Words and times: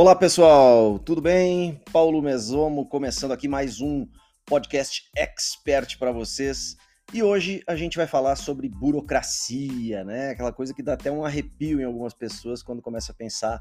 Olá 0.00 0.16
pessoal, 0.16 0.98
tudo 0.98 1.20
bem? 1.20 1.78
Paulo 1.92 2.22
Mesomo 2.22 2.88
começando 2.88 3.32
aqui 3.32 3.46
mais 3.46 3.82
um 3.82 4.08
podcast 4.46 5.10
expert 5.14 5.98
para 5.98 6.10
vocês. 6.10 6.74
E 7.12 7.22
hoje 7.22 7.62
a 7.66 7.76
gente 7.76 7.98
vai 7.98 8.06
falar 8.06 8.36
sobre 8.36 8.66
burocracia, 8.66 10.02
né? 10.02 10.30
Aquela 10.30 10.54
coisa 10.54 10.72
que 10.72 10.82
dá 10.82 10.94
até 10.94 11.12
um 11.12 11.22
arrepio 11.22 11.82
em 11.82 11.84
algumas 11.84 12.14
pessoas 12.14 12.62
quando 12.62 12.80
começa 12.80 13.12
a 13.12 13.14
pensar 13.14 13.58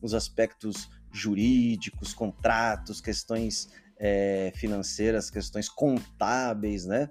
nos 0.00 0.14
aspectos 0.14 0.88
jurídicos, 1.12 2.14
contratos, 2.14 3.02
questões 3.02 3.68
é, 3.98 4.54
financeiras, 4.56 5.28
questões 5.28 5.68
contábeis, 5.68 6.86
né? 6.86 7.10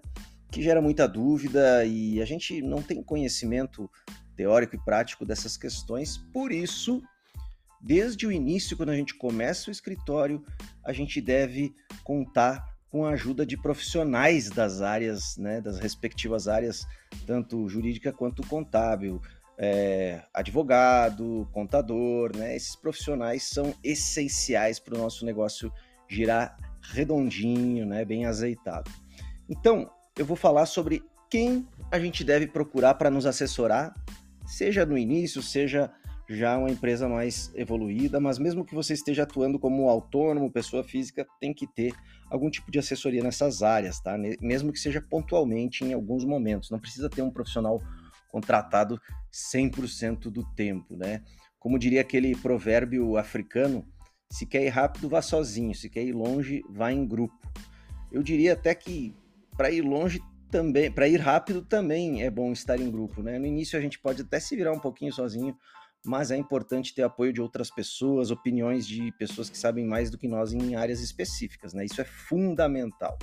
Que 0.51 0.63
gera 0.63 0.81
muita 0.81 1.07
dúvida 1.07 1.85
e 1.85 2.19
a 2.19 2.25
gente 2.25 2.59
não 2.59 2.81
tem 2.81 3.03
conhecimento 3.03 3.87
teórico 4.35 4.75
e 4.75 4.83
prático 4.83 5.27
dessas 5.27 5.55
questões, 5.55 6.17
por 6.33 6.51
isso 6.51 7.03
desde 7.83 8.25
o 8.25 8.31
início, 8.31 8.77
quando 8.77 8.89
a 8.89 8.95
gente 8.95 9.13
começa 9.13 9.69
o 9.69 9.71
escritório, 9.71 10.43
a 10.83 10.93
gente 10.93 11.19
deve 11.19 11.75
contar 12.03 12.65
com 12.89 13.05
a 13.05 13.09
ajuda 13.09 13.45
de 13.45 13.57
profissionais 13.57 14.49
das 14.49 14.81
áreas, 14.81 15.35
né, 15.37 15.59
das 15.59 15.79
respectivas 15.79 16.47
áreas, 16.47 16.87
tanto 17.27 17.67
jurídica 17.67 18.13
quanto 18.13 18.45
contábil, 18.47 19.21
é, 19.57 20.21
advogado, 20.33 21.47
contador, 21.51 22.35
né? 22.35 22.55
Esses 22.55 22.75
profissionais 22.75 23.43
são 23.43 23.73
essenciais 23.83 24.79
para 24.79 24.95
o 24.95 24.97
nosso 24.97 25.25
negócio 25.25 25.71
girar 26.07 26.57
redondinho, 26.81 27.85
né, 27.85 28.05
bem 28.05 28.25
azeitado. 28.25 28.89
Então, 29.49 29.89
eu 30.17 30.25
vou 30.25 30.37
falar 30.37 30.65
sobre 30.65 31.03
quem 31.29 31.67
a 31.91 31.99
gente 31.99 32.23
deve 32.23 32.47
procurar 32.47 32.93
para 32.93 33.09
nos 33.09 33.25
assessorar, 33.25 33.93
seja 34.45 34.85
no 34.85 34.97
início, 34.97 35.41
seja 35.41 35.91
já 36.33 36.57
uma 36.57 36.69
empresa 36.69 37.07
mais 37.07 37.51
evoluída, 37.55 38.19
mas 38.19 38.39
mesmo 38.39 38.65
que 38.65 38.75
você 38.75 38.93
esteja 38.93 39.23
atuando 39.23 39.59
como 39.59 39.89
autônomo, 39.89 40.51
pessoa 40.51 40.83
física, 40.83 41.25
tem 41.39 41.53
que 41.53 41.67
ter 41.67 41.93
algum 42.29 42.49
tipo 42.49 42.71
de 42.71 42.79
assessoria 42.79 43.23
nessas 43.23 43.61
áreas, 43.61 43.99
tá? 43.99 44.17
Mesmo 44.41 44.71
que 44.71 44.79
seja 44.79 45.01
pontualmente 45.01 45.83
em 45.83 45.93
alguns 45.93 46.25
momentos. 46.25 46.69
Não 46.69 46.79
precisa 46.79 47.09
ter 47.09 47.21
um 47.21 47.31
profissional 47.31 47.81
contratado 48.29 48.99
100% 49.31 50.31
do 50.31 50.43
tempo, 50.55 50.95
né? 50.95 51.21
Como 51.59 51.77
diria 51.77 52.01
aquele 52.01 52.35
provérbio 52.35 53.15
africano, 53.15 53.85
se 54.29 54.45
quer 54.45 54.65
ir 54.65 54.69
rápido, 54.69 55.07
vá 55.07 55.21
sozinho, 55.21 55.75
se 55.75 55.89
quer 55.89 56.03
ir 56.03 56.13
longe, 56.13 56.63
vá 56.69 56.91
em 56.91 57.07
grupo. 57.07 57.37
Eu 58.11 58.23
diria 58.23 58.53
até 58.53 58.73
que 58.73 59.15
para 59.55 59.69
ir 59.69 59.81
longe 59.81 60.19
também, 60.49 60.91
para 60.91 61.07
ir 61.07 61.19
rápido 61.19 61.61
também 61.61 62.23
é 62.23 62.29
bom 62.29 62.51
estar 62.51 62.79
em 62.79 62.89
grupo, 62.89 63.21
né? 63.21 63.39
No 63.39 63.45
início 63.45 63.77
a 63.77 63.81
gente 63.81 63.99
pode 63.99 64.23
até 64.23 64.39
se 64.39 64.55
virar 64.55 64.71
um 64.71 64.79
pouquinho 64.79 65.13
sozinho, 65.13 65.57
mas 66.05 66.31
é 66.31 66.37
importante 66.37 66.93
ter 66.93 67.03
apoio 67.03 67.31
de 67.31 67.41
outras 67.41 67.69
pessoas, 67.69 68.29
opiniões 68.29 68.85
de 68.85 69.11
pessoas 69.13 69.49
que 69.49 69.57
sabem 69.57 69.85
mais 69.85 70.09
do 70.09 70.17
que 70.17 70.27
nós 70.27 70.51
em 70.51 70.75
áreas 70.75 70.99
específicas, 70.99 71.73
né? 71.73 71.85
Isso 71.85 72.01
é 72.01 72.03
fundamental. 72.03 73.17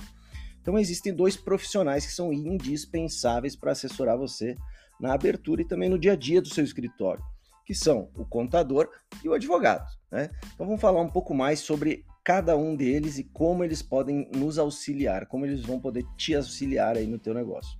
Então 0.61 0.77
existem 0.77 1.13
dois 1.13 1.35
profissionais 1.35 2.05
que 2.05 2.11
são 2.11 2.33
indispensáveis 2.33 3.55
para 3.55 3.71
assessorar 3.71 4.17
você 4.17 4.55
na 4.99 5.13
abertura 5.13 5.61
e 5.61 5.65
também 5.65 5.89
no 5.89 5.97
dia 5.97 6.13
a 6.13 6.15
dia 6.15 6.41
do 6.41 6.49
seu 6.49 6.63
escritório, 6.63 7.23
que 7.65 7.73
são 7.73 8.09
o 8.15 8.25
contador 8.25 8.89
e 9.23 9.29
o 9.29 9.33
advogado, 9.33 9.87
né? 10.11 10.29
Então 10.53 10.65
vamos 10.65 10.81
falar 10.81 11.01
um 11.01 11.09
pouco 11.09 11.33
mais 11.33 11.59
sobre 11.59 12.05
cada 12.23 12.55
um 12.55 12.75
deles 12.75 13.17
e 13.17 13.23
como 13.23 13.63
eles 13.63 13.81
podem 13.81 14.29
nos 14.35 14.57
auxiliar, 14.59 15.25
como 15.27 15.45
eles 15.45 15.61
vão 15.61 15.79
poder 15.79 16.05
te 16.15 16.35
auxiliar 16.35 16.95
aí 16.95 17.07
no 17.07 17.17
teu 17.17 17.33
negócio. 17.33 17.79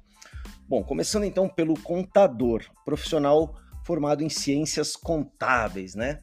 Bom, 0.67 0.83
começando 0.83 1.25
então 1.25 1.47
pelo 1.49 1.79
contador, 1.81 2.63
profissional 2.85 3.55
formado 3.83 4.23
em 4.23 4.29
ciências 4.29 4.95
contábeis, 4.95 5.95
né? 5.95 6.19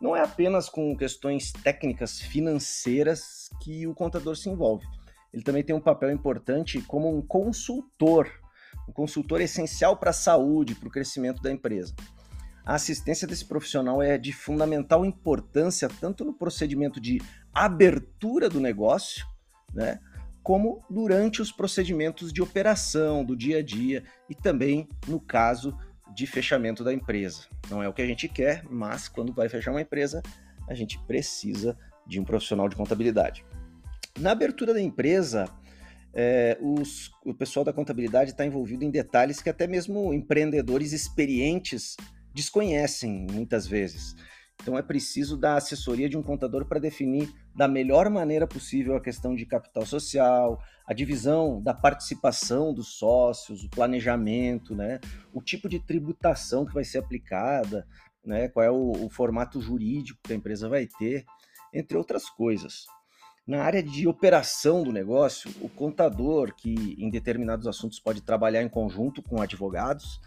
Não 0.00 0.14
é 0.14 0.22
apenas 0.22 0.68
com 0.68 0.96
questões 0.96 1.52
técnicas 1.52 2.20
financeiras 2.20 3.50
que 3.62 3.86
o 3.86 3.94
contador 3.94 4.36
se 4.36 4.48
envolve. 4.48 4.86
Ele 5.32 5.42
também 5.42 5.62
tem 5.62 5.74
um 5.74 5.80
papel 5.80 6.10
importante 6.10 6.80
como 6.82 7.14
um 7.14 7.20
consultor, 7.20 8.30
um 8.88 8.92
consultor 8.92 9.40
essencial 9.40 9.96
para 9.96 10.10
a 10.10 10.14
saúde, 10.14 10.74
para 10.74 10.88
o 10.88 10.92
crescimento 10.92 11.42
da 11.42 11.50
empresa. 11.50 11.94
A 12.64 12.74
assistência 12.74 13.26
desse 13.26 13.44
profissional 13.44 14.02
é 14.02 14.18
de 14.18 14.32
fundamental 14.32 15.04
importância 15.04 15.88
tanto 16.00 16.24
no 16.24 16.34
procedimento 16.34 17.00
de 17.00 17.20
abertura 17.52 18.48
do 18.48 18.60
negócio, 18.60 19.26
né, 19.72 19.98
como 20.42 20.84
durante 20.88 21.42
os 21.42 21.50
procedimentos 21.50 22.32
de 22.32 22.40
operação 22.40 23.24
do 23.24 23.36
dia 23.36 23.58
a 23.58 23.62
dia 23.62 24.04
e 24.28 24.34
também 24.34 24.88
no 25.06 25.20
caso 25.20 25.76
de 26.14 26.26
fechamento 26.26 26.82
da 26.82 26.92
empresa. 26.92 27.44
Não 27.70 27.82
é 27.82 27.88
o 27.88 27.92
que 27.92 28.02
a 28.02 28.06
gente 28.06 28.28
quer, 28.28 28.64
mas 28.70 29.08
quando 29.08 29.32
vai 29.32 29.48
fechar 29.48 29.70
uma 29.70 29.80
empresa, 29.80 30.22
a 30.68 30.74
gente 30.74 30.98
precisa 31.06 31.76
de 32.06 32.20
um 32.20 32.24
profissional 32.24 32.68
de 32.68 32.76
contabilidade. 32.76 33.44
Na 34.18 34.32
abertura 34.32 34.74
da 34.74 34.80
empresa, 34.80 35.44
é, 36.12 36.58
os, 36.60 37.10
o 37.24 37.34
pessoal 37.34 37.64
da 37.64 37.72
contabilidade 37.72 38.30
está 38.30 38.44
envolvido 38.44 38.84
em 38.84 38.90
detalhes 38.90 39.40
que 39.40 39.50
até 39.50 39.66
mesmo 39.66 40.12
empreendedores 40.12 40.92
experientes 40.92 41.96
desconhecem 42.34 43.26
muitas 43.30 43.66
vezes. 43.66 44.14
Então 44.60 44.76
é 44.76 44.82
preciso 44.82 45.36
da 45.36 45.56
assessoria 45.56 46.08
de 46.08 46.16
um 46.16 46.22
contador 46.22 46.64
para 46.66 46.80
definir 46.80 47.32
da 47.58 47.66
melhor 47.66 48.08
maneira 48.08 48.46
possível 48.46 48.94
a 48.94 49.00
questão 49.00 49.34
de 49.34 49.44
capital 49.44 49.84
social, 49.84 50.62
a 50.86 50.94
divisão 50.94 51.60
da 51.60 51.74
participação 51.74 52.72
dos 52.72 52.96
sócios, 52.96 53.64
o 53.64 53.68
planejamento, 53.68 54.76
né, 54.76 55.00
o 55.34 55.42
tipo 55.42 55.68
de 55.68 55.80
tributação 55.80 56.64
que 56.64 56.72
vai 56.72 56.84
ser 56.84 56.98
aplicada, 56.98 57.84
né, 58.24 58.48
qual 58.48 58.64
é 58.64 58.70
o, 58.70 58.92
o 58.92 59.10
formato 59.10 59.60
jurídico 59.60 60.20
que 60.22 60.32
a 60.32 60.36
empresa 60.36 60.68
vai 60.68 60.86
ter, 60.86 61.24
entre 61.74 61.98
outras 61.98 62.30
coisas. 62.30 62.86
Na 63.44 63.64
área 63.64 63.82
de 63.82 64.06
operação 64.06 64.84
do 64.84 64.92
negócio, 64.92 65.50
o 65.60 65.68
contador, 65.68 66.54
que 66.54 66.94
em 66.96 67.10
determinados 67.10 67.66
assuntos 67.66 67.98
pode 67.98 68.20
trabalhar 68.20 68.62
em 68.62 68.68
conjunto 68.68 69.20
com 69.20 69.42
advogados, 69.42 70.20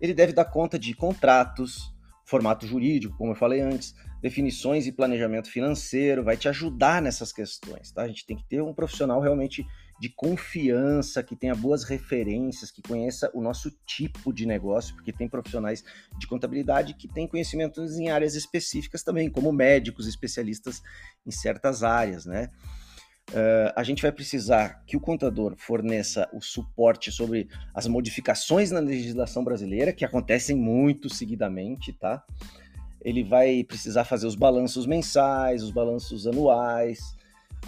ele 0.00 0.14
deve 0.14 0.32
dar 0.32 0.44
conta 0.44 0.78
de 0.78 0.94
contratos, 0.94 1.92
formato 2.30 2.64
jurídico, 2.64 3.16
como 3.18 3.32
eu 3.32 3.36
falei 3.36 3.60
antes, 3.60 3.92
definições 4.22 4.86
e 4.86 4.92
planejamento 4.92 5.50
financeiro, 5.50 6.22
vai 6.22 6.36
te 6.36 6.48
ajudar 6.48 7.02
nessas 7.02 7.32
questões, 7.32 7.90
tá? 7.90 8.02
A 8.02 8.08
gente 8.08 8.24
tem 8.24 8.36
que 8.36 8.44
ter 8.44 8.62
um 8.62 8.72
profissional 8.72 9.20
realmente 9.20 9.66
de 9.98 10.08
confiança, 10.08 11.24
que 11.24 11.34
tenha 11.34 11.54
boas 11.54 11.82
referências, 11.82 12.70
que 12.70 12.80
conheça 12.80 13.30
o 13.34 13.42
nosso 13.42 13.70
tipo 13.84 14.32
de 14.32 14.46
negócio, 14.46 14.94
porque 14.94 15.12
tem 15.12 15.28
profissionais 15.28 15.84
de 16.18 16.26
contabilidade 16.28 16.94
que 16.94 17.08
têm 17.08 17.26
conhecimentos 17.26 17.98
em 17.98 18.08
áreas 18.08 18.36
específicas 18.36 19.02
também, 19.02 19.28
como 19.28 19.52
médicos, 19.52 20.06
especialistas 20.06 20.80
em 21.26 21.32
certas 21.32 21.82
áreas, 21.82 22.24
né? 22.24 22.48
Uh, 23.30 23.70
a 23.76 23.84
gente 23.84 24.02
vai 24.02 24.10
precisar 24.10 24.82
que 24.84 24.96
o 24.96 25.00
contador 25.00 25.54
forneça 25.56 26.28
o 26.32 26.40
suporte 26.40 27.12
sobre 27.12 27.48
as 27.72 27.86
modificações 27.86 28.72
na 28.72 28.80
legislação 28.80 29.44
brasileira, 29.44 29.92
que 29.92 30.04
acontecem 30.04 30.56
muito 30.56 31.08
seguidamente, 31.08 31.92
tá? 31.92 32.24
Ele 33.00 33.22
vai 33.22 33.62
precisar 33.62 34.04
fazer 34.04 34.26
os 34.26 34.34
balanços 34.34 34.84
mensais, 34.84 35.62
os 35.62 35.70
balanços 35.70 36.26
anuais, 36.26 37.16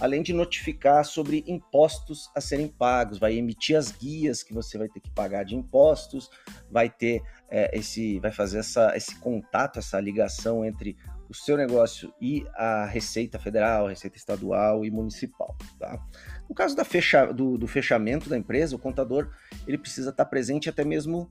além 0.00 0.22
de 0.22 0.32
notificar 0.32 1.04
sobre 1.04 1.44
impostos 1.46 2.30
a 2.34 2.40
serem 2.40 2.68
pagos, 2.68 3.18
vai 3.18 3.36
emitir 3.36 3.76
as 3.76 3.92
guias 3.92 4.42
que 4.42 4.52
você 4.52 4.76
vai 4.78 4.88
ter 4.88 5.00
que 5.00 5.10
pagar 5.10 5.44
de 5.44 5.54
impostos, 5.54 6.30
vai 6.70 6.88
ter 6.88 7.22
é, 7.48 7.76
esse, 7.78 8.18
vai 8.18 8.32
fazer 8.32 8.58
essa, 8.58 8.96
esse 8.96 9.14
contato, 9.16 9.78
essa 9.78 10.00
ligação 10.00 10.64
entre 10.64 10.96
o 11.32 11.34
seu 11.34 11.56
negócio 11.56 12.12
e 12.20 12.46
a 12.54 12.84
Receita 12.84 13.38
Federal, 13.38 13.88
Receita 13.88 14.18
Estadual 14.18 14.84
e 14.84 14.90
Municipal. 14.90 15.56
Tá? 15.78 15.98
No 16.46 16.54
caso 16.54 16.76
da 16.76 16.84
fecha, 16.84 17.32
do, 17.32 17.56
do 17.56 17.66
fechamento 17.66 18.28
da 18.28 18.36
empresa, 18.36 18.76
o 18.76 18.78
contador 18.78 19.30
ele 19.66 19.78
precisa 19.78 20.10
estar 20.10 20.26
presente 20.26 20.68
até 20.68 20.84
mesmo 20.84 21.30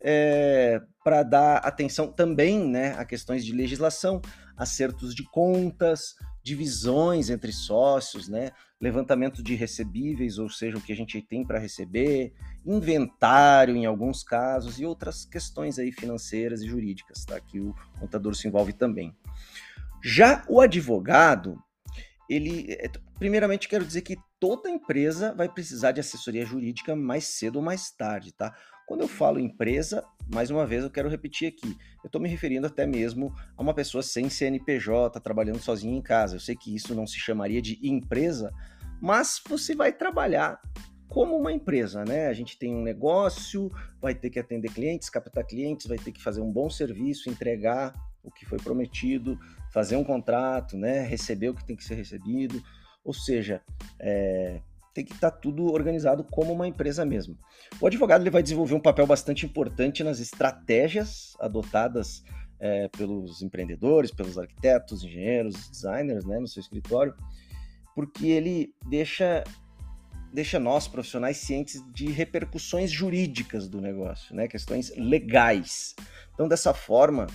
é, 0.00 0.80
para 1.04 1.22
dar 1.22 1.58
atenção 1.58 2.10
também 2.10 2.66
né, 2.66 2.94
a 2.96 3.04
questões 3.04 3.44
de 3.44 3.52
legislação, 3.52 4.22
acertos 4.56 5.14
de 5.14 5.22
contas, 5.24 6.14
divisões 6.42 7.28
entre 7.28 7.52
sócios, 7.52 8.28
né, 8.28 8.52
levantamento 8.80 9.42
de 9.42 9.54
recebíveis, 9.54 10.38
ou 10.38 10.48
seja, 10.48 10.78
o 10.78 10.80
que 10.80 10.94
a 10.94 10.96
gente 10.96 11.20
tem 11.20 11.44
para 11.44 11.58
receber, 11.58 12.32
inventário 12.64 13.76
em 13.76 13.84
alguns 13.84 14.24
casos 14.24 14.80
e 14.80 14.86
outras 14.86 15.26
questões 15.26 15.78
aí 15.78 15.92
financeiras 15.92 16.62
e 16.62 16.66
jurídicas, 16.66 17.24
tá? 17.24 17.38
Que 17.38 17.60
o 17.60 17.74
contador 18.00 18.34
se 18.34 18.48
envolve 18.48 18.72
também. 18.72 19.14
Já 20.02 20.44
o 20.48 20.60
advogado, 20.60 21.62
ele, 22.28 22.72
é, 22.72 22.90
primeiramente 23.18 23.68
quero 23.68 23.84
dizer 23.84 24.02
que 24.02 24.16
toda 24.40 24.68
empresa 24.68 25.32
vai 25.34 25.48
precisar 25.48 25.92
de 25.92 26.00
assessoria 26.00 26.44
jurídica 26.44 26.96
mais 26.96 27.24
cedo 27.24 27.56
ou 27.56 27.62
mais 27.62 27.90
tarde, 27.90 28.32
tá? 28.32 28.52
Quando 28.86 29.02
eu 29.02 29.08
falo 29.08 29.38
empresa, 29.38 30.04
mais 30.32 30.50
uma 30.50 30.66
vez 30.66 30.82
eu 30.82 30.90
quero 30.90 31.08
repetir 31.08 31.48
aqui, 31.48 31.76
eu 32.02 32.08
estou 32.08 32.20
me 32.20 32.28
referindo 32.28 32.66
até 32.66 32.84
mesmo 32.84 33.32
a 33.56 33.62
uma 33.62 33.72
pessoa 33.72 34.02
sem 34.02 34.28
CNPJ, 34.28 35.20
trabalhando 35.20 35.60
sozinha 35.60 35.96
em 35.96 36.02
casa. 36.02 36.36
Eu 36.36 36.40
sei 36.40 36.56
que 36.56 36.74
isso 36.74 36.94
não 36.94 37.06
se 37.06 37.18
chamaria 37.18 37.62
de 37.62 37.78
empresa, 37.82 38.52
mas 39.00 39.40
você 39.48 39.74
vai 39.74 39.92
trabalhar 39.92 40.60
como 41.08 41.36
uma 41.36 41.52
empresa, 41.52 42.04
né? 42.04 42.26
A 42.26 42.32
gente 42.32 42.58
tem 42.58 42.74
um 42.74 42.82
negócio, 42.82 43.70
vai 44.00 44.14
ter 44.14 44.30
que 44.30 44.38
atender 44.38 44.72
clientes, 44.72 45.10
captar 45.10 45.44
clientes, 45.46 45.86
vai 45.86 45.98
ter 45.98 46.10
que 46.10 46.22
fazer 46.22 46.40
um 46.40 46.50
bom 46.50 46.68
serviço, 46.68 47.30
entregar 47.30 47.94
o 48.22 48.30
que 48.30 48.46
foi 48.46 48.58
prometido, 48.58 49.38
fazer 49.72 49.96
um 49.96 50.04
contrato, 50.04 50.76
né, 50.76 51.00
receber 51.00 51.48
o 51.48 51.54
que 51.54 51.64
tem 51.64 51.74
que 51.74 51.84
ser 51.84 51.94
recebido, 51.94 52.62
ou 53.02 53.14
seja, 53.14 53.60
é, 53.98 54.60
tem 54.94 55.04
que 55.04 55.12
estar 55.12 55.30
tá 55.30 55.36
tudo 55.36 55.72
organizado 55.72 56.22
como 56.24 56.52
uma 56.52 56.68
empresa 56.68 57.04
mesmo. 57.04 57.36
O 57.80 57.86
advogado 57.86 58.20
ele 58.20 58.30
vai 58.30 58.42
desenvolver 58.42 58.74
um 58.74 58.80
papel 58.80 59.06
bastante 59.06 59.46
importante 59.46 60.04
nas 60.04 60.20
estratégias 60.20 61.34
adotadas 61.40 62.22
é, 62.60 62.88
pelos 62.88 63.42
empreendedores, 63.42 64.10
pelos 64.10 64.38
arquitetos, 64.38 65.02
engenheiros, 65.02 65.68
designers, 65.70 66.24
né, 66.24 66.38
no 66.38 66.46
seu 66.46 66.60
escritório, 66.60 67.14
porque 67.94 68.26
ele 68.26 68.74
deixa 68.88 69.42
deixa 70.32 70.58
nós 70.58 70.88
profissionais 70.88 71.36
cientes 71.36 71.84
de 71.92 72.06
repercussões 72.06 72.90
jurídicas 72.90 73.68
do 73.68 73.82
negócio, 73.82 74.34
né, 74.34 74.48
questões 74.48 74.90
legais. 74.96 75.94
Então, 76.32 76.48
dessa 76.48 76.72
forma, 76.72 77.26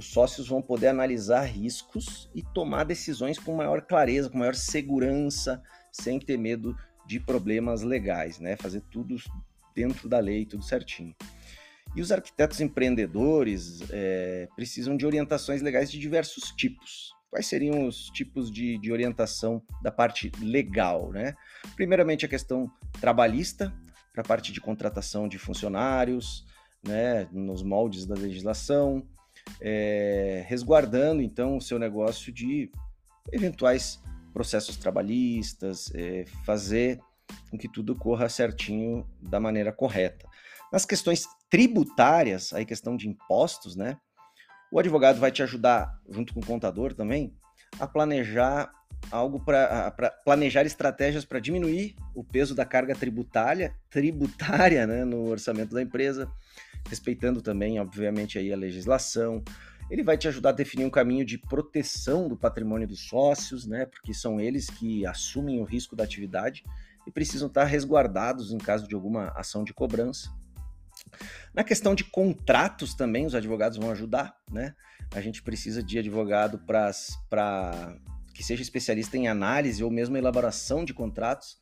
os 0.00 0.06
sócios 0.06 0.48
vão 0.48 0.62
poder 0.62 0.88
analisar 0.88 1.42
riscos 1.42 2.30
e 2.34 2.42
tomar 2.42 2.84
decisões 2.84 3.38
com 3.38 3.54
maior 3.54 3.82
clareza, 3.82 4.30
com 4.30 4.38
maior 4.38 4.54
segurança, 4.54 5.62
sem 5.92 6.18
ter 6.18 6.38
medo 6.38 6.74
de 7.06 7.20
problemas 7.20 7.82
legais, 7.82 8.40
né? 8.40 8.56
Fazer 8.56 8.80
tudo 8.90 9.16
dentro 9.74 10.08
da 10.08 10.18
lei, 10.18 10.46
tudo 10.46 10.64
certinho. 10.64 11.14
E 11.94 12.00
os 12.00 12.10
arquitetos 12.10 12.62
empreendedores 12.62 13.82
é, 13.90 14.48
precisam 14.56 14.96
de 14.96 15.04
orientações 15.04 15.60
legais 15.60 15.90
de 15.90 15.98
diversos 15.98 16.50
tipos. 16.52 17.12
Quais 17.28 17.46
seriam 17.46 17.86
os 17.86 18.06
tipos 18.06 18.50
de, 18.50 18.78
de 18.78 18.90
orientação 18.90 19.62
da 19.82 19.92
parte 19.92 20.32
legal? 20.40 21.12
Né? 21.12 21.34
Primeiramente, 21.76 22.24
a 22.24 22.28
questão 22.28 22.70
trabalhista, 23.02 23.70
para 24.14 24.22
a 24.22 24.26
parte 24.26 24.50
de 24.50 24.62
contratação 24.62 25.28
de 25.28 25.36
funcionários, 25.38 26.46
né, 26.82 27.28
nos 27.30 27.62
moldes 27.62 28.06
da 28.06 28.14
legislação, 28.14 29.06
é, 29.60 30.44
resguardando 30.46 31.22
então 31.22 31.56
o 31.56 31.60
seu 31.60 31.78
negócio 31.78 32.32
de 32.32 32.70
eventuais 33.32 34.02
processos 34.32 34.76
trabalhistas, 34.76 35.90
é, 35.94 36.24
fazer 36.44 37.00
com 37.50 37.58
que 37.58 37.68
tudo 37.68 37.94
corra 37.94 38.28
certinho 38.28 39.06
da 39.20 39.40
maneira 39.40 39.72
correta. 39.72 40.28
Nas 40.72 40.84
questões 40.84 41.26
tributárias, 41.48 42.52
aí 42.52 42.64
questão 42.64 42.96
de 42.96 43.08
impostos, 43.08 43.74
né? 43.74 43.98
O 44.70 44.78
advogado 44.78 45.18
vai 45.18 45.32
te 45.32 45.42
ajudar, 45.42 45.98
junto 46.08 46.32
com 46.32 46.40
o 46.40 46.46
contador 46.46 46.94
também, 46.94 47.34
a 47.78 47.86
planejar 47.86 48.72
algo 49.10 49.40
para 49.40 49.90
planejar 50.24 50.64
estratégias 50.64 51.24
para 51.24 51.40
diminuir 51.40 51.96
o 52.14 52.22
peso 52.22 52.54
da 52.54 52.64
carga 52.64 52.94
tributária, 52.94 53.74
tributária 53.88 54.86
né, 54.86 55.04
no 55.04 55.28
orçamento 55.28 55.74
da 55.74 55.82
empresa, 55.82 56.30
respeitando 56.88 57.40
também, 57.42 57.80
obviamente, 57.80 58.38
aí 58.38 58.52
a 58.52 58.56
legislação. 58.56 59.42
Ele 59.90 60.04
vai 60.04 60.16
te 60.16 60.28
ajudar 60.28 60.50
a 60.50 60.52
definir 60.52 60.84
um 60.84 60.90
caminho 60.90 61.24
de 61.24 61.36
proteção 61.36 62.28
do 62.28 62.36
patrimônio 62.36 62.86
dos 62.86 63.08
sócios, 63.08 63.66
né, 63.66 63.86
porque 63.86 64.14
são 64.14 64.40
eles 64.40 64.70
que 64.70 65.04
assumem 65.04 65.60
o 65.60 65.64
risco 65.64 65.96
da 65.96 66.04
atividade 66.04 66.64
e 67.06 67.10
precisam 67.10 67.48
estar 67.48 67.64
resguardados 67.64 68.52
em 68.52 68.58
caso 68.58 68.86
de 68.86 68.94
alguma 68.94 69.28
ação 69.36 69.64
de 69.64 69.74
cobrança. 69.74 70.30
Na 71.52 71.64
questão 71.64 71.94
de 71.94 72.04
contratos 72.04 72.94
também, 72.94 73.26
os 73.26 73.34
advogados 73.34 73.78
vão 73.78 73.90
ajudar, 73.90 74.36
né? 74.50 74.74
A 75.12 75.20
gente 75.20 75.42
precisa 75.42 75.82
de 75.82 75.98
advogado 75.98 76.58
para 76.58 77.96
que 78.32 78.44
seja 78.44 78.62
especialista 78.62 79.16
em 79.16 79.26
análise 79.26 79.82
ou 79.82 79.90
mesmo 79.90 80.16
elaboração 80.16 80.84
de 80.84 80.94
contratos, 80.94 81.58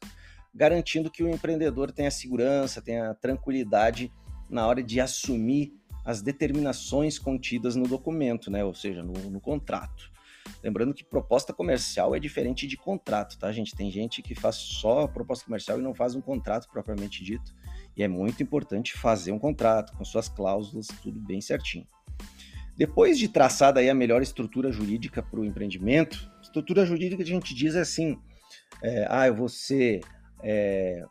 garantindo 0.55 1.11
que 1.11 1.23
o 1.23 1.29
empreendedor 1.29 1.91
tenha 1.91 2.11
segurança, 2.11 2.83
tenha 2.83 3.15
tranquilidade 3.15 4.13
na 4.49 4.67
hora 4.67 4.83
de 4.83 5.01
assumir 5.01 5.73
as 6.05 6.23
determinações 6.23 7.19
contidas 7.19 7.77
no 7.77 7.87
documento, 7.87 8.51
né? 8.51 8.65
Ou 8.65 8.75
seja, 8.75 9.03
no, 9.03 9.13
no 9.13 9.41
contrato. 9.41 10.11
Lembrando 10.63 10.95
que 10.95 11.05
proposta 11.05 11.53
comercial 11.53 12.15
é 12.15 12.19
diferente 12.19 12.67
de 12.67 12.77
contrato, 12.77 13.39
tá, 13.39 13.53
gente? 13.53 13.75
Tem 13.75 13.91
gente 13.91 14.23
que 14.23 14.35
faz 14.35 14.57
só 14.57 15.07
proposta 15.07 15.45
comercial 15.45 15.79
e 15.79 15.83
não 15.83 15.95
faz 15.95 16.15
um 16.15 16.21
contrato 16.21 16.69
propriamente 16.71 17.23
dito. 17.23 17.55
E 17.97 18.03
é 18.03 18.09
muito 18.09 18.43
importante 18.43 18.95
fazer 18.95 19.33
um 19.33 19.39
contrato 19.39 19.93
com 19.97 20.05
suas 20.05 20.29
cláusulas, 20.29 20.89
tudo 21.03 21.21
bem 21.21 21.41
certinho. 21.41 21.87
Depois 22.77 23.19
de 23.19 23.29
traçada 23.29 23.81
aí 23.81 23.91
a 23.91 23.95
melhor 23.95 24.23
estrutura 24.23 24.71
jurídica 24.71 25.23
para 25.23 25.41
o 25.41 25.45
empreendimento, 25.45 26.31
estrutura 26.41 26.87
jurídica 26.87 27.23
a 27.23 27.27
gente 27.27 27.55
diz 27.55 27.75
assim, 27.75 28.17
é, 28.83 29.07
ah, 29.11 29.27
eu 29.27 29.35
vou 29.35 29.49
ser, 29.49 30.01
é, 30.43 31.05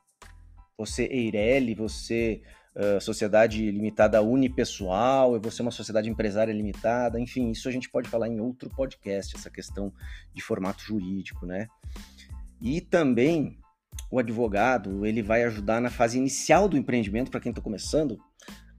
você 0.77 1.03
Eireli, 1.03 1.75
você 1.75 2.41
uh, 2.77 3.01
sociedade 3.01 3.69
limitada 3.71 4.21
unipessoal, 4.21 5.33
eu 5.33 5.41
vou 5.41 5.51
ser 5.51 5.63
uma 5.63 5.71
sociedade 5.71 6.09
empresária 6.09 6.53
limitada, 6.53 7.19
enfim, 7.19 7.49
isso 7.49 7.67
a 7.67 7.71
gente 7.71 7.89
pode 7.89 8.07
falar 8.07 8.27
em 8.27 8.39
outro 8.39 8.69
podcast, 8.69 9.35
essa 9.35 9.49
questão 9.49 9.91
de 10.33 10.41
formato 10.41 10.81
jurídico, 10.81 11.45
né? 11.45 11.67
E 12.61 12.79
também 12.79 13.57
o 14.11 14.19
advogado 14.19 15.05
ele 15.05 15.21
vai 15.21 15.43
ajudar 15.43 15.81
na 15.81 15.89
fase 15.89 16.17
inicial 16.17 16.69
do 16.69 16.77
empreendimento 16.77 17.31
para 17.31 17.39
quem 17.39 17.49
está 17.49 17.61
começando, 17.61 18.17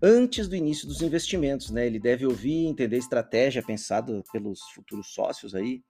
antes 0.00 0.46
do 0.48 0.54
início 0.54 0.86
dos 0.86 1.02
investimentos, 1.02 1.70
né? 1.70 1.86
Ele 1.86 1.98
deve 1.98 2.24
ouvir, 2.24 2.66
entender 2.66 2.96
a 2.96 3.00
estratégia 3.00 3.62
pensada 3.62 4.22
pelos 4.32 4.60
futuros 4.74 5.12
sócios 5.12 5.54
aí, 5.54 5.82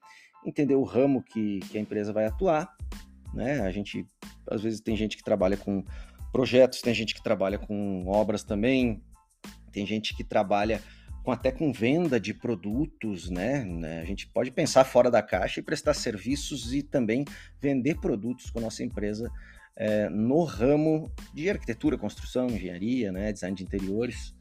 entender 0.45 0.75
o 0.75 0.83
ramo 0.83 1.23
que, 1.23 1.61
que 1.61 1.77
a 1.77 1.81
empresa 1.81 2.13
vai 2.13 2.25
atuar, 2.25 2.75
né? 3.35 3.61
A 3.61 3.71
gente 3.71 4.07
às 4.51 4.63
vezes 4.63 4.81
tem 4.81 4.97
gente 4.97 5.17
que 5.17 5.23
trabalha 5.23 5.59
com 5.59 5.85
projetos, 6.33 6.81
tem 6.81 6.95
gente 6.95 7.15
que 7.15 7.23
trabalha 7.23 7.59
com 7.59 8.07
obras 8.07 8.43
também, 8.43 9.03
tem 9.73 9.87
gente 9.87 10.17
que 10.17 10.25
trabalha 10.25 10.83
com, 11.25 11.33
até 11.33 11.53
com 11.53 11.73
venda 11.73 12.19
de 12.19 12.33
produtos, 12.33 13.29
né? 13.29 13.65
né? 13.65 14.01
A 14.01 14.05
gente 14.05 14.27
pode 14.29 14.51
pensar 14.51 14.85
fora 14.85 15.11
da 15.11 15.23
caixa 15.23 15.61
e 15.61 15.63
prestar 15.63 15.95
serviços 15.95 16.73
e 16.75 16.83
também 16.83 17.25
vender 17.61 18.01
produtos 18.01 18.51
com 18.51 18.59
a 18.59 18.63
nossa 18.63 18.83
empresa 18.83 19.31
é, 19.77 20.09
no 20.09 20.43
ramo 20.45 21.13
de 21.35 21.49
arquitetura, 21.49 21.99
construção, 21.99 22.47
engenharia, 22.47 23.13
né? 23.13 23.33
design 23.33 23.57
de 23.57 23.63
interiores. 23.63 24.35